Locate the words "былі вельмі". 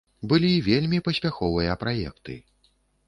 0.29-0.99